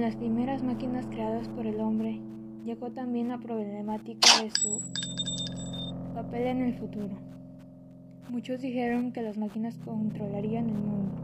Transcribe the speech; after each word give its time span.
las 0.00 0.16
primeras 0.16 0.62
máquinas 0.62 1.06
creadas 1.06 1.48
por 1.48 1.66
el 1.66 1.80
hombre, 1.80 2.20
llegó 2.64 2.90
también 2.90 3.28
la 3.28 3.38
problemática 3.38 4.42
de 4.42 4.50
su 4.50 4.80
papel 6.14 6.46
en 6.46 6.62
el 6.62 6.74
futuro. 6.74 7.16
Muchos 8.30 8.60
dijeron 8.60 9.12
que 9.12 9.22
las 9.22 9.36
máquinas 9.36 9.78
controlarían 9.84 10.68
el 10.68 10.78
mundo, 10.78 11.14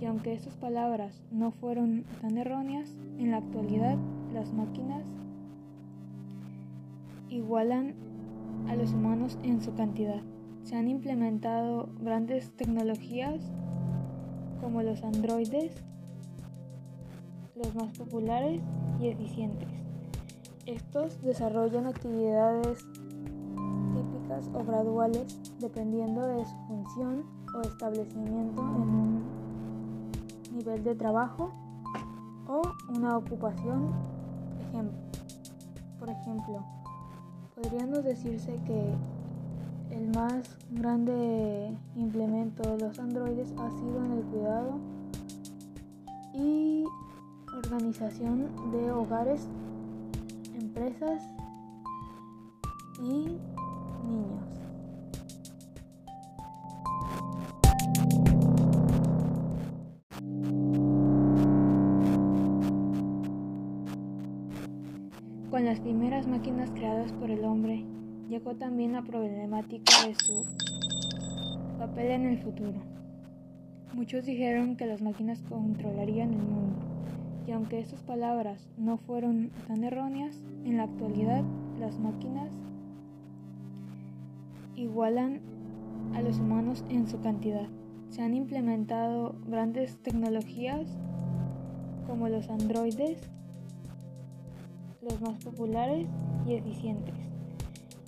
y 0.00 0.06
aunque 0.06 0.32
estas 0.32 0.56
palabras 0.56 1.22
no 1.30 1.52
fueron 1.52 2.04
tan 2.20 2.36
erróneas, 2.38 2.90
en 3.18 3.30
la 3.30 3.38
actualidad 3.38 3.96
las 4.32 4.52
máquinas 4.52 5.04
igualan 7.28 7.94
a 8.68 8.76
los 8.76 8.92
humanos 8.92 9.38
en 9.42 9.62
su 9.62 9.74
cantidad. 9.74 10.20
Se 10.64 10.76
han 10.76 10.88
implementado 10.88 11.88
grandes 12.00 12.50
tecnologías 12.56 13.40
como 14.60 14.82
los 14.82 15.02
androides, 15.02 15.84
más 17.74 17.96
populares 17.96 18.60
y 19.00 19.08
eficientes. 19.08 19.68
Estos 20.66 21.20
desarrollan 21.22 21.86
actividades 21.86 22.84
típicas 23.94 24.48
o 24.54 24.64
graduales 24.64 25.38
dependiendo 25.60 26.26
de 26.26 26.44
su 26.44 26.56
función 26.68 27.24
o 27.54 27.60
establecimiento 27.60 28.60
en 28.62 28.88
un 28.88 29.22
nivel 30.54 30.84
de 30.84 30.94
trabajo 30.94 31.52
o 32.48 32.62
una 32.96 33.16
ocupación. 33.18 33.90
Por 35.98 36.10
ejemplo, 36.10 36.64
podríamos 37.54 38.04
decirse 38.04 38.58
que 38.66 38.94
el 39.90 40.08
más 40.14 40.58
grande 40.70 41.76
implemento 41.96 42.62
de 42.62 42.78
los 42.78 42.98
androides 42.98 43.52
ha 43.58 43.70
sido 43.70 44.04
en 44.04 44.12
el 44.12 44.22
cuidado 44.24 44.78
organización 47.74 48.48
de 48.70 48.90
hogares, 48.92 49.48
empresas 50.58 51.22
y 53.00 53.38
niños. 54.06 54.42
Con 65.50 65.64
las 65.64 65.80
primeras 65.80 66.26
máquinas 66.26 66.70
creadas 66.72 67.12
por 67.12 67.30
el 67.30 67.44
hombre, 67.44 67.84
llegó 68.28 68.54
también 68.54 68.92
la 68.92 69.02
problemática 69.02 70.06
de 70.06 70.14
su 70.14 70.44
papel 71.78 72.10
en 72.10 72.26
el 72.26 72.38
futuro. 72.38 72.80
Muchos 73.94 74.24
dijeron 74.26 74.76
que 74.76 74.86
las 74.86 75.02
máquinas 75.02 75.42
controlarían 75.48 76.32
el 76.32 76.42
mundo, 76.42 76.91
y 77.46 77.52
aunque 77.52 77.80
estas 77.80 78.02
palabras 78.02 78.68
no 78.76 78.96
fueron 78.96 79.50
tan 79.66 79.84
erróneas, 79.84 80.36
en 80.64 80.76
la 80.76 80.84
actualidad 80.84 81.42
las 81.78 81.98
máquinas 81.98 82.50
igualan 84.76 85.40
a 86.14 86.22
los 86.22 86.38
humanos 86.38 86.84
en 86.88 87.08
su 87.08 87.20
cantidad. 87.20 87.68
Se 88.10 88.22
han 88.22 88.34
implementado 88.34 89.34
grandes 89.46 89.96
tecnologías 90.02 90.86
como 92.06 92.28
los 92.28 92.48
androides, 92.50 93.30
los 95.00 95.20
más 95.20 95.42
populares 95.42 96.06
y 96.46 96.54
eficientes. 96.54 97.14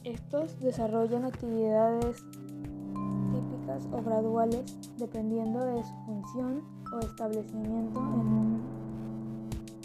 Estos 0.05 0.61
desarrollan 0.61 1.25
actividades 1.25 2.23
típicas 3.33 3.89
o 3.91 4.03
graduales 4.03 4.79
dependiendo 4.99 5.65
de 5.65 5.83
su 5.83 5.95
función 6.05 6.63
o 6.93 6.99
establecimiento 7.01 7.99
en 7.99 8.27
un 8.27 8.74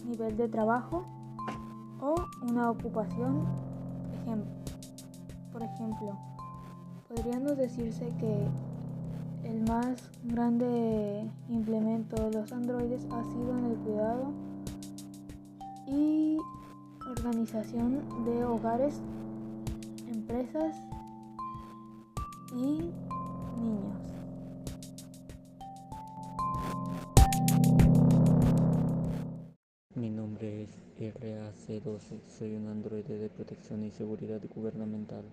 nivel 0.09 0.35
de 0.37 0.47
trabajo 0.47 1.05
o 2.01 2.15
una 2.49 2.71
ocupación. 2.71 3.45
Por 5.51 5.63
ejemplo, 5.63 6.17
podríamos 7.07 7.57
decirse 7.57 8.13
que 8.19 8.47
el 9.43 9.61
más 9.67 10.11
grande 10.23 11.29
implemento 11.49 12.15
de 12.23 12.31
los 12.39 12.51
androides 12.51 13.05
ha 13.11 13.23
sido 13.23 13.57
en 13.57 13.65
el 13.65 13.77
cuidado 13.77 14.31
y 15.87 16.37
organización 17.09 18.03
de 18.25 18.43
hogares, 18.45 19.01
empresas 20.11 20.75
y 22.55 22.91
Mi 29.99 30.09
nombre 30.09 30.63
es 30.63 30.69
RAC12, 30.97 32.21
soy 32.37 32.53
un 32.53 32.69
androide 32.69 33.17
de 33.17 33.27
protección 33.27 33.83
y 33.83 33.91
seguridad 33.91 34.39
gubernamental. 34.55 35.25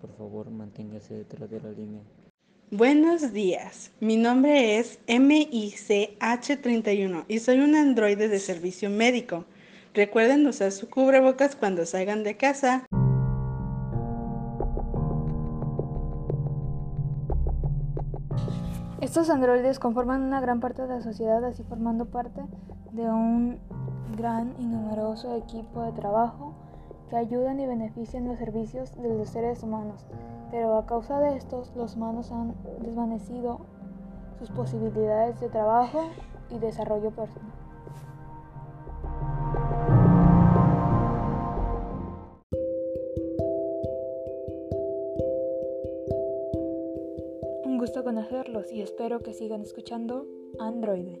Por 0.00 0.10
favor, 0.16 0.50
manténgase 0.50 1.12
detrás 1.12 1.50
de 1.50 1.60
la 1.60 1.72
línea. 1.72 2.00
Buenos 2.70 3.34
días, 3.34 3.90
mi 4.00 4.16
nombre 4.16 4.78
es 4.78 4.98
MICH31 5.06 7.26
y 7.28 7.40
soy 7.40 7.58
un 7.58 7.74
androide 7.74 8.28
de 8.28 8.38
servicio 8.38 8.88
médico. 8.88 9.44
Recuerden 9.92 10.46
usar 10.46 10.72
su 10.72 10.88
cubrebocas 10.88 11.54
cuando 11.54 11.84
salgan 11.84 12.24
de 12.24 12.38
casa. 12.38 12.86
Estos 19.06 19.30
androides 19.30 19.78
conforman 19.78 20.22
una 20.22 20.40
gran 20.40 20.58
parte 20.58 20.82
de 20.82 20.88
la 20.88 21.00
sociedad, 21.00 21.44
así 21.44 21.62
formando 21.62 22.06
parte 22.06 22.42
de 22.90 23.08
un 23.08 23.60
gran 24.16 24.52
y 24.58 24.66
numeroso 24.66 25.36
equipo 25.36 25.82
de 25.82 25.92
trabajo 25.92 26.54
que 27.08 27.14
ayudan 27.14 27.60
y 27.60 27.66
benefician 27.66 28.26
los 28.26 28.36
servicios 28.36 29.00
de 29.00 29.16
los 29.16 29.28
seres 29.28 29.62
humanos. 29.62 30.04
Pero 30.50 30.76
a 30.76 30.86
causa 30.86 31.20
de 31.20 31.36
estos, 31.36 31.72
los 31.76 31.94
humanos 31.94 32.32
han 32.32 32.56
desvanecido 32.80 33.60
sus 34.40 34.50
posibilidades 34.50 35.38
de 35.38 35.50
trabajo 35.50 36.00
y 36.50 36.58
desarrollo 36.58 37.12
personal. 37.12 37.65
gusto 47.96 48.04
conocerlos 48.04 48.70
y 48.72 48.82
espero 48.82 49.20
que 49.20 49.32
sigan 49.32 49.62
escuchando 49.62 50.26
Android. 50.58 51.16